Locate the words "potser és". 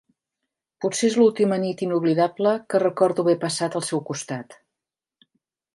0.85-1.17